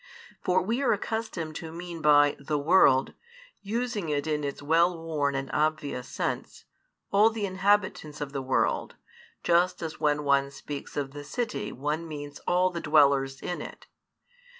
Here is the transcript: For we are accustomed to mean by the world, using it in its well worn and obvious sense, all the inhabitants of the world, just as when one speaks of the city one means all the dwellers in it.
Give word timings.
For 0.43 0.63
we 0.63 0.81
are 0.81 0.91
accustomed 0.93 1.55
to 1.57 1.71
mean 1.71 2.01
by 2.01 2.35
the 2.39 2.57
world, 2.57 3.13
using 3.61 4.09
it 4.09 4.25
in 4.25 4.43
its 4.43 4.59
well 4.63 4.97
worn 4.99 5.35
and 5.35 5.51
obvious 5.53 6.07
sense, 6.07 6.65
all 7.11 7.29
the 7.29 7.45
inhabitants 7.45 8.19
of 8.19 8.31
the 8.33 8.41
world, 8.41 8.95
just 9.43 9.83
as 9.83 9.99
when 9.99 10.23
one 10.23 10.49
speaks 10.49 10.97
of 10.97 11.11
the 11.11 11.23
city 11.23 11.71
one 11.71 12.07
means 12.07 12.39
all 12.47 12.71
the 12.71 12.81
dwellers 12.81 13.41
in 13.41 13.61
it. 13.61 13.85